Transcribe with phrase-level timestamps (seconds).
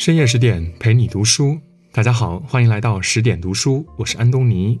[0.00, 1.60] 深夜十点陪你读书，
[1.92, 4.80] 大家好，欢迎来到十点读书，我是安东尼。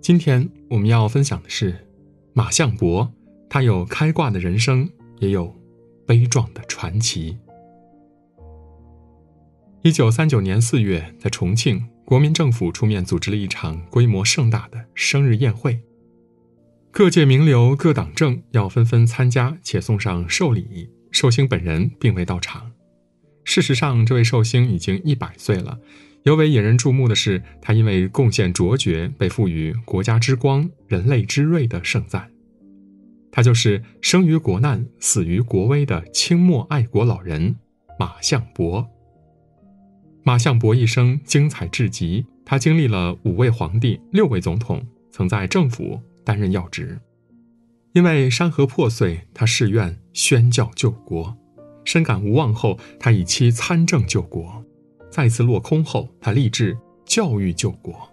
[0.00, 1.88] 今天我们要分享的是
[2.34, 3.12] 马相伯，
[3.50, 4.88] 他有开挂的人生，
[5.18, 5.52] 也有
[6.06, 7.36] 悲壮的传奇。
[9.82, 15.80] 一九三九年四月，在重庆，国民政府出面组织了一场规模盛大的生日宴会，
[16.92, 20.88] 各界名流、各党政要纷纷参加，且送上寿礼。
[21.10, 22.70] 寿星本人并未到场。
[23.48, 25.78] 事实上，这位寿星已经一百岁了。
[26.24, 32.30] 尤为引人注目的是，他因为贡献卓绝，被赋予“国家之光、人类之瑞”的盛赞。
[33.32, 37.56] 他就是生于国难、死于国危的清末爱国老人
[37.98, 38.86] 马相伯。
[40.22, 47.00] 马相伯一生精彩至极，他经历了五位皇帝、六位总统，曾在政府担任要职。
[47.94, 51.34] 因为山河破碎，他誓愿宣教救国。
[51.88, 54.44] 深感无望后，他以妻参政救国；
[55.10, 58.06] 再次落空后，他立志教育救国。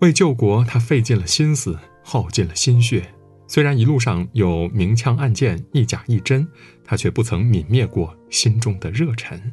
[0.00, 3.12] 为救国，他费尽了心思，耗尽了心血。
[3.46, 6.48] 虽然一路上有明枪暗箭，一假一真，
[6.82, 9.52] 他却不曾泯灭过心中的热忱。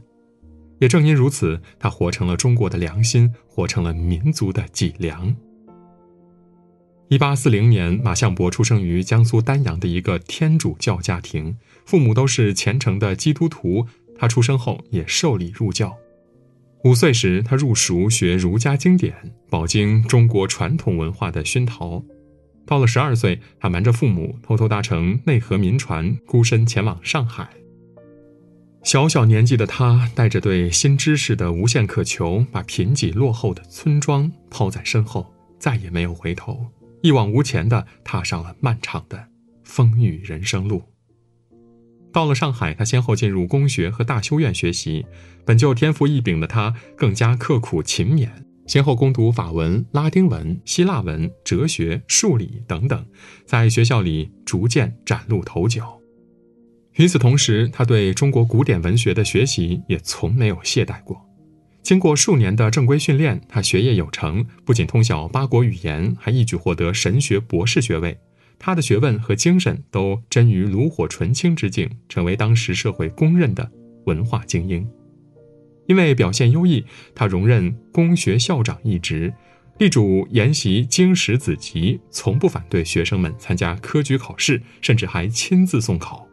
[0.80, 5.36] 也正因如此，他活成了中国的良心，活成了民族的脊梁。
[7.10, 13.84] 一八四零年，马相伯出生于江苏丹阳的一个天主教家庭，父母都是虔诚的基督徒。
[14.16, 15.98] 他出生后也受礼入教。
[16.84, 19.16] 五岁时，他入塾学儒家经典，
[19.50, 22.04] 饱经中国传统文化的熏陶。
[22.64, 27.50] 到了十二岁，他瞒着父母，偷偷搭乘内河民船，孤身前往上海。
[28.84, 36.68] 小小年纪的他，带着对新知识的无限渴求，把贫瘠落后的村庄抛在身后，再也没有回头。
[37.02, 39.28] 一往无前的踏上了漫长的
[39.64, 40.84] 风雨人生路。
[42.12, 45.06] 到了上海，他先后进入公学和大修院学习。
[45.46, 48.30] 本就天赋异禀的他，更加刻苦勤勉，
[48.66, 53.06] 先后攻读法文、拉丁文、希腊文、哲学、数理等等，
[53.46, 56.00] 在学校里逐渐崭露头角。
[56.96, 61.29] 与此同时，他对中国古典文学的学习也从没有懈怠过。
[61.90, 68.16] 经过数年的正规训练，他学业有成，不仅通晓八国语言，还一举获得神学博士学位。
[68.60, 73.72] 他的学问和精神都臻于炉火纯青之境，成为当时社会公认的
[74.06, 74.88] 文化精英。
[75.88, 76.86] 因为表现优异，
[77.16, 79.34] 他荣任公学校长一职，
[79.80, 86.28] 力主研习经史子集，从不反对学生们参加科举考试，甚至还亲自送考。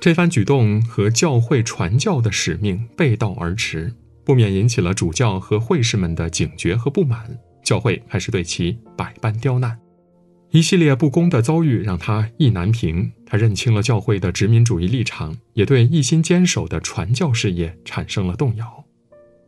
[0.00, 3.92] 这番举动和教会传教的使命背道而驰。
[4.24, 9.78] 不免引起了主教和会士们的警觉和不满，教会开始对其百般刁难，
[10.50, 13.12] 一系列不公的遭遇让他意难平。
[13.26, 18.84] 他认清了教会的殖民主义立场，也对一心坚守的传教事业产生了动摇。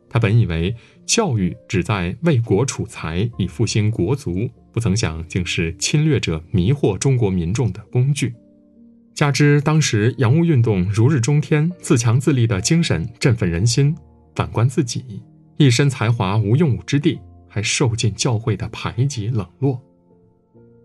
[0.08, 8.34] 他本以为教育只在为国储财以复兴国族，不曾想竟是侵略者迷惑中国民众的工具。
[9.14, 13.94] 加之当时洋务运动如日中天，自强自立的精神振奋人心。
[14.36, 15.22] 反观自己，
[15.56, 19.82] 一身才华无用武之地，还受尽教会的排挤冷落。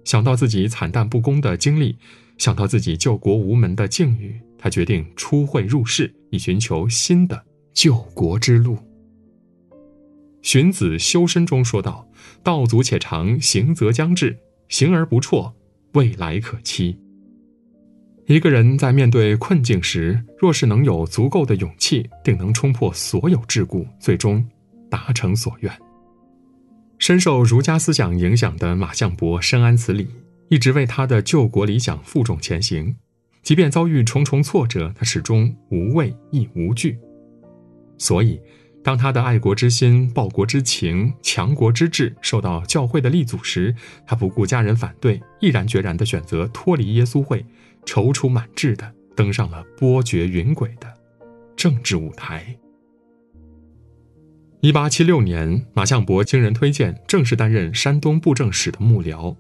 [0.06, 1.98] 想到自己惨淡不公的经历，
[2.38, 8.76] 想到自己救国无门的境遇，他决定出会入世，以寻求新的救国之路。
[10.42, 12.08] 《荀子·修身》中说道
[12.42, 14.40] ：“道阻且长，行则将至。
[14.70, 15.54] 行而不辍，
[15.94, 16.98] 未来可期。”
[18.32, 24.48] 一个人在面对困境时，若是能有足够的勇气，定能冲破所有桎梏，最终
[24.90, 25.74] 达成所愿。
[26.98, 30.08] 深受儒家思想影响的马相伯深谙此理，
[30.48, 32.96] 一直为他的救国理想负重前行。
[33.44, 36.98] 即便遭遇重重挫折，他始终无畏亦无惧。
[37.98, 38.40] 所以，
[38.82, 43.76] 当他的爱国之心、报国之情、强国之志受到教会的力阻时，
[44.08, 47.46] 他不顾家人反对，毅然决然地选择脱离耶稣会。
[47.86, 50.92] 踌躇满志地登上了波谲云诡的
[51.56, 52.58] 政治舞台。
[54.62, 59.36] 一八七六年，马相伯经人推荐，正式担任山东布政使的幕僚。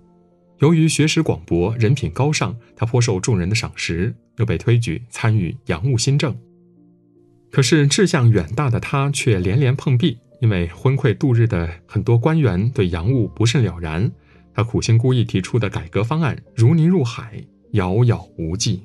[0.59, 6.35] 由于学识广博、人品高尚，他颇受众人的赏识，又被推举参与洋务新政。
[7.51, 14.11] 可是志向远大的他却连连碰壁，因为昏聩度日的很多官员对洋务不甚了然，
[14.53, 17.43] 他苦心孤诣提出的改革方案如泥入海。
[17.71, 18.81] 遥遥无际。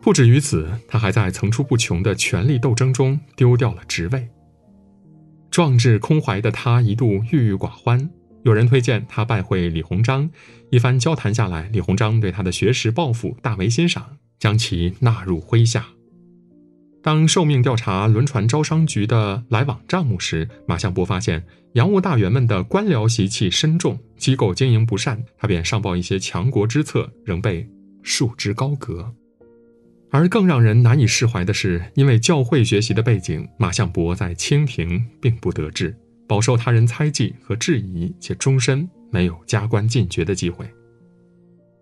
[0.00, 4.28] 不止于此，他还在层出不穷的权力斗争中丢掉了职位。
[5.50, 8.08] 壮志空怀的他一度郁郁寡欢。
[8.44, 10.30] 有人推荐他拜会李鸿章，
[10.70, 15.84] 一番交谈下来，李鸿章对他的学识抱负大为欣赏，将其纳入麾下。
[17.02, 27.68] 当受命调查轮船招商局的来往账目时，马相伯发现洋务大员们的官僚习气深重，机构经营不善，他便上报一些强国之策，仍被
[28.06, 29.12] 束之高阁。
[30.10, 35.94] 而更让人难以释怀的是，因为教会学习的背景，马相伯在清廷并不得志，
[36.28, 40.64] 饱受他人猜忌和质疑，且终身没有加官进爵的机会。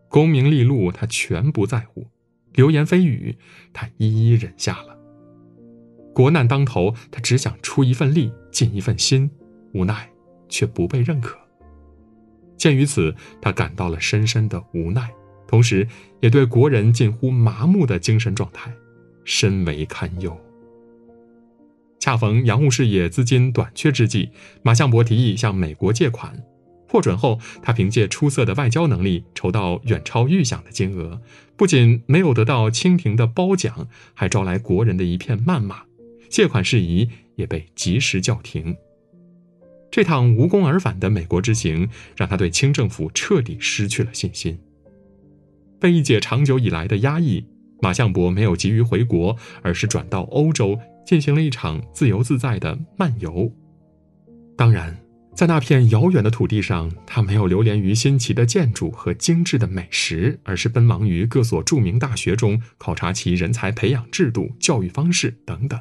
[0.09, 2.07] 功名利禄他全不在乎，
[2.55, 3.37] 流言蜚语
[3.75, 4.99] 他一一忍下了。
[6.15, 9.31] 国难当头，他只想出一份力，尽一份心，
[9.75, 10.09] 无奈
[10.49, 11.39] 却不被认可。
[12.57, 15.13] 鉴于此，他感到了深深的无奈，
[15.47, 15.87] 同时
[16.21, 18.73] 也对国人近乎麻木的精神状态
[19.25, 20.37] 深为堪忧。
[22.01, 24.31] 恰逢洋务事业资金短缺之际，
[24.63, 26.43] 马相伯提议向美国借款，
[26.87, 31.23] 获准后，他凭借出色的外交能力筹到远超预想的金额，
[31.57, 35.85] 不仅没有得到清廷的褒奖，还招来国人的一片谩骂。
[36.29, 38.77] 借款事宜也被及时叫停。
[39.91, 44.59] 这趟无功而返的美国之行，让他对清政府彻底失去了信心。
[45.81, 47.45] 被一解长久以来的压抑，
[47.81, 53.53] 马相伯没有急于回国，而是转到欧洲进行了一场自由自在的漫游。
[54.57, 54.97] 当然，
[55.35, 65.79] 在那片遥远的土地上，他没有流连于新奇的建筑和精致的美食，而是奔忙于各所著名大学中考察其人才培养制度、教育方式等等。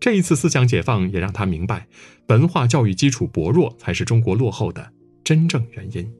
[0.00, 1.86] 这一次思想解放也让他明白，
[2.28, 4.92] 文化教育基础薄弱才是中国落后的
[5.22, 6.10] 真正原因。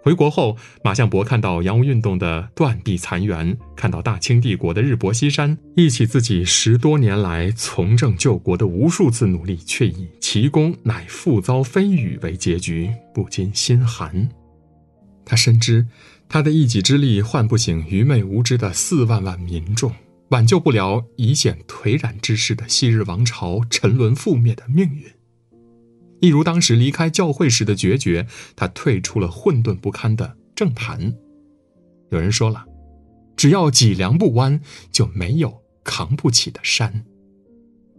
[0.00, 14.28] 回国后，马相伯看到洋务运动的断壁残垣，看到大清帝国的日薄西山，忆起自己十多年来从政救国的无数次努力，却以奇功乃复遭非语为结局，不禁心寒。
[15.24, 15.86] 他深知，
[16.28, 19.92] 他的一己之力唤不醒愚昧无知的四万万民众。
[20.30, 25.04] 挽救不了已显颓然之势的昔日王朝沉沦覆灭的命运，
[26.20, 28.26] 一如当时离开教会时的决绝，
[28.56, 31.14] 他退出了混沌不堪的政坛。
[32.10, 32.64] 有人说了，
[33.36, 34.60] 只要脊梁不弯，
[34.90, 37.04] 就没有扛不起的山。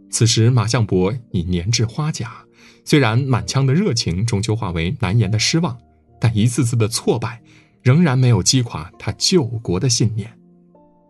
[0.09, 2.45] 此时，马相伯已年至花甲，
[2.83, 5.77] 虽然满腔的热情终究化为难言的失望，
[6.19, 7.41] 但一次次的挫败，
[7.81, 10.39] 仍然没有击垮他救国的信念。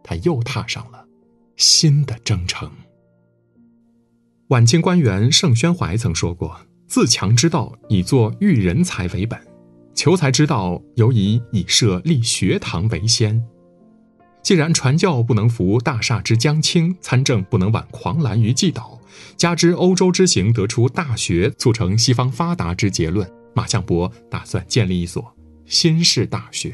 [0.04, 1.06] 他又踏上了。
[1.56, 2.72] 新的征程。
[4.48, 6.58] 晚清官员盛宣怀曾说过
[6.90, 9.40] ：“自强之道，以作育人才为本；
[9.94, 13.40] 求才之道，尤以以设立学堂为先。
[14.42, 19.00] 既然传教不能扶大厦之将倾，参政不能挽狂澜于既倒，
[19.38, 25.32] 加之欧洲之行得出大学促成西方发达之结论，马相伯打算建立一所
[25.68, 26.74] 新式大学。”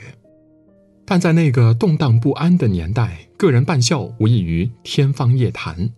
[1.05, 5.89] 但在那个动荡不安的年代，个人办校无异于天方夜谭。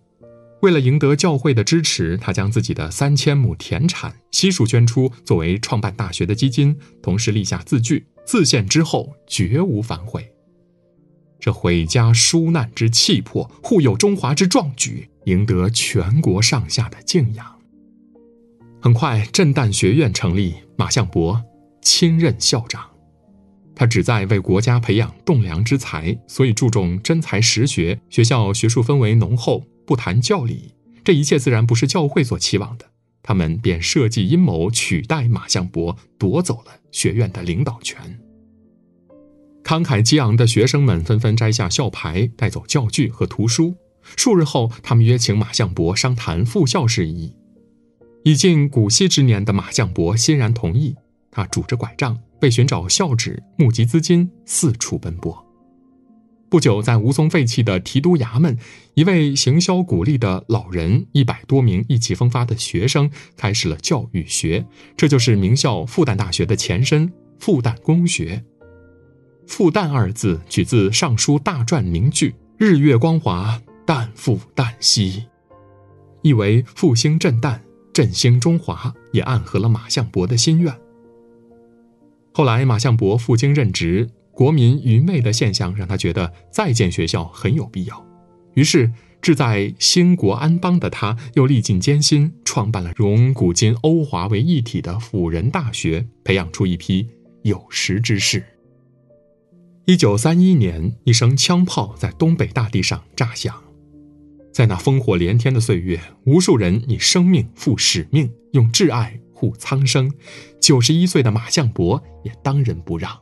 [0.60, 10.28] 为了赢得教会的支持，他将自己的三千亩田产悉数捐出，作为创办大学的基金，同时立下字据：自献之后绝无反悔。
[11.38, 17.58] 这毁家纾难之气魄，护佑中华之壮举，赢得全国上下的敬仰。
[18.80, 21.40] 很快，震旦学院成立，马相伯
[21.80, 22.84] 亲任校长。
[23.76, 28.00] 他旨在为国家培养栋梁之才，所以注重真才实学。
[28.10, 30.74] 学校学术氛围浓厚，不谈教理。
[31.02, 32.84] 这一切自然不是教会所期望的，
[33.22, 38.20] 他们便设计阴谋，取代马相伯，夺走了学院的领导权。
[39.64, 43.74] 慷慨激昂的学生们纷纷摘下校牌，带走教具和图书。
[44.02, 47.34] 数日后，他们约请马相伯商谈复校事宜。
[48.24, 50.94] 已近古稀之年的马相伯欣然同意。
[51.30, 52.18] 他拄着拐杖。
[52.40, 55.47] 为寻找校址、募集资金，四处奔波。
[56.50, 58.56] 不久，在吴淞废弃的提督衙门，
[58.94, 64.66] 一位行销鼓励的老人，一百多名意气风发的学生，开始了教育学。
[64.96, 68.42] 这就是名校复旦大学的前身——复旦公学。
[69.46, 75.24] 复旦二字取自《尚书大传》名句：“日月光华，旦复旦兮”，
[76.22, 77.60] 意为复兴震旦、
[77.92, 80.74] 振兴中华，也暗合了马相伯的心愿。
[82.32, 88.06] 后来，马相伯赴京任职，国民愚昧的现象让他觉得再建学校很有必要。
[88.54, 88.88] 于是，
[89.20, 97.08] 志在兴国安邦的他，又历尽艰辛，创办了融古今欧华为一体的辅仁大学，培养出一批
[97.42, 98.44] 有识之士。
[99.86, 103.52] 一九三一年，一声枪炮在东北大地上炸响，
[104.52, 109.18] 在那烽火连天的岁月，无数人以生命赴使命，用挚爱。
[109.34, 110.12] 护苍生，
[110.60, 113.18] 九十一岁的马相伯也当仁不让。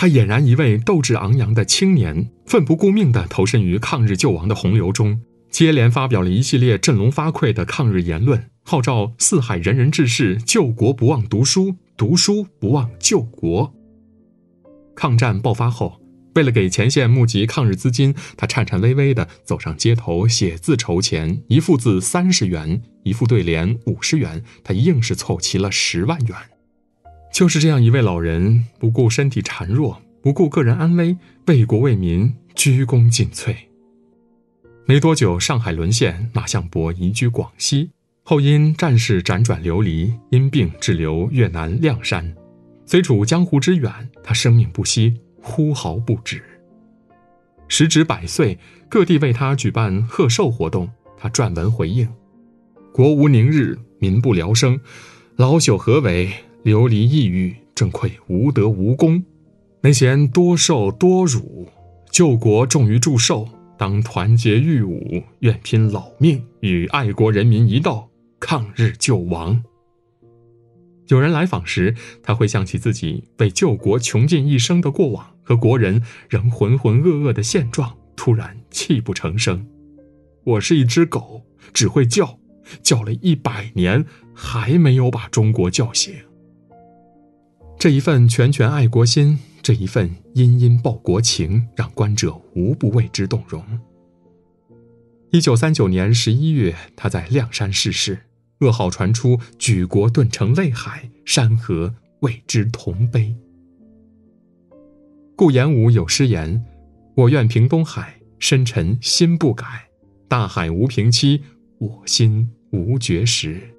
[0.00, 13.74] 他俨然一位斗志昂扬的青年，奋不顾命地投身于抗日救亡的洪流中，接连发表了一系列振聋发聩的抗日言论，号召四海仁人志士救国不忘读书，读书不忘救国。
[14.96, 16.00] 抗战爆发后，
[16.34, 26.34] 为了给前线募集抗日资金，他颤颤巍巍地走上街头写字筹钱，一幅字三十元，一副对联五十元，他硬是凑齐了十万元。
[27.40, 31.16] 就是这样一位老人，不顾身体孱弱，不顾个人安危，
[31.46, 33.56] 为国为民，鞠躬尽瘁。
[34.84, 37.92] 没多久，上海沦陷，马相伯移居广西，
[38.24, 42.36] 后因战事辗转流离，因病滞留越南谅山。
[42.84, 43.90] 虽处江湖之远，
[44.22, 46.42] 他生命不息，呼号不止。
[47.68, 52.06] 时值百岁，各地为他举办贺寿活动，他撰文回应
[52.92, 54.78] ：“国无宁日，民不聊生，
[55.36, 56.30] 老朽何为？”
[56.62, 59.24] 流离异域，正愧无德无功，
[59.80, 61.66] 没嫌多受多辱，
[62.10, 63.48] 救国重于祝寿，
[63.78, 69.62] 当团结御侮，愿拼老命与爱国人民一道抗日救亡。
[71.08, 79.66] 有人来访时，他会想起自己为救国穷尽一生的过往和国人仍浑浑噩噩的现状，突然泣不成声。
[80.44, 82.38] 我是一只狗，只会叫，
[82.82, 86.14] 叫了一百年，还没有把中国叫醒。
[87.80, 93.64] 这一份拳拳爱国心，这一份殷殷报国情，让观者无不为之动容。
[95.30, 98.18] 一九三九年十一月，他在亮山逝世，
[98.58, 103.34] 噩耗传出，举国顿成泪海，山河为之同悲。
[105.34, 106.62] 顾炎武有诗言
[107.16, 109.64] ：“我愿平东海，深沉心不改；
[110.28, 111.44] 大海无平期，
[111.78, 113.74] 我心无绝时。”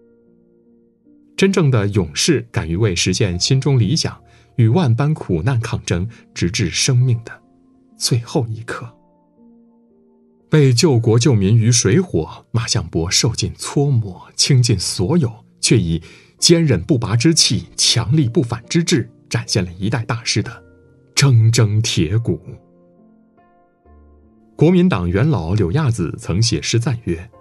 [1.41, 4.15] 真正的勇士，敢于为实现心中理想，
[4.57, 7.31] 与万般苦难抗争，直至生命的
[7.97, 8.87] 最后一刻。
[10.51, 16.03] 为救国救民于水火，马相伯受尽搓磨，倾尽所有，却以
[16.37, 20.63] 坚韧不拔之气、强力不反之志，展现了一代大师的
[21.15, 22.39] 铮铮铁骨。
[24.55, 27.31] 国民党元老柳亚子曾写诗赞曰：“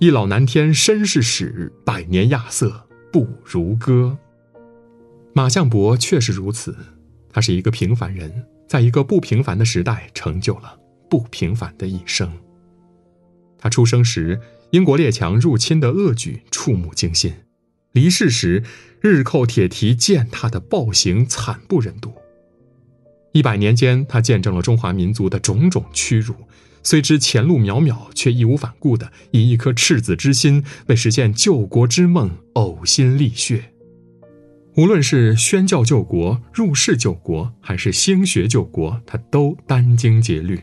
[0.00, 2.80] 一老南天身是史，百年亚瑟。”
[3.14, 4.18] 不如歌。
[5.34, 6.76] 马相伯确实如此，
[7.30, 10.76] 他是一个平凡人，在一个不平凡的时代，成就了
[11.08, 12.28] 不平凡的一生。
[13.56, 14.40] 他出生时，
[14.70, 17.30] 英国列强入侵的恶举触目惊心；
[17.92, 18.64] 离世时，
[19.00, 22.12] 日寇铁蹄践踏的暴行惨不忍睹。
[23.30, 26.34] 一百年间，他见证了中华民族的种种屈辱。
[26.84, 33.72] 虽知前路渺渺，却义无反顾地以一颗赤子之心为实现救国之梦呕心沥血。
[34.76, 40.60] 无论是宣教救国、入世救国，还是兴学救国，他都殚精竭虑。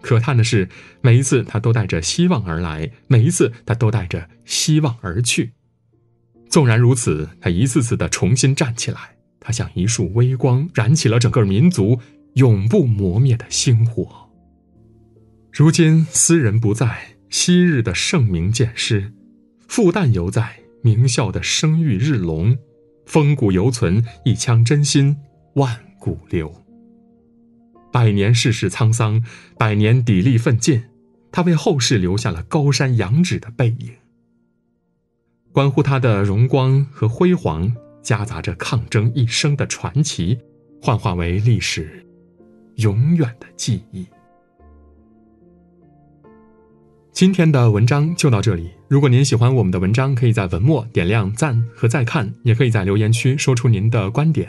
[0.00, 0.68] 可叹的是，
[1.00, 5.52] 每一次他都带着希望而来，每一次他都带着希望而去。
[6.48, 11.98] 纵然如此，他一次次地重新站起来，他像一束微光，燃起了整个民族
[12.34, 14.21] 永不磨灭的星火。
[15.52, 19.12] 如今斯人不在，昔日的盛名渐失，
[19.68, 22.56] 复旦犹在，名校的声誉日隆，
[23.04, 25.14] 风骨犹存，一腔真心
[25.56, 26.50] 万古流。
[27.92, 29.22] 百年世事沧桑，
[29.58, 30.84] 百年砥砺奋进，
[31.30, 33.92] 他为后世留下了高山仰止的背影。
[35.52, 37.70] 关乎他的荣光和辉煌，
[38.02, 40.38] 夹杂着抗争一生的传奇，
[40.80, 42.06] 幻化为历史
[42.76, 44.06] 永远的记忆。
[47.12, 48.70] 今天的文章就到这里。
[48.88, 54.48] 如果您喜欢我们的文章，可以在文末点亮赞和再看，也可以在留言区说出您的观点。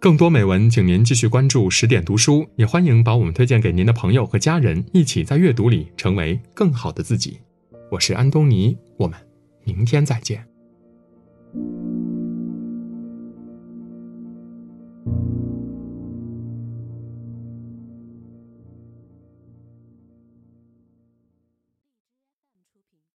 [0.00, 7.38] 更多美文，请您继续关注十点读书，也欢迎把我们推荐给您的朋友和家人，一起在阅读里成为更好的自己。
[7.90, 9.18] 我是安东尼，我们
[9.64, 10.42] 明天再见。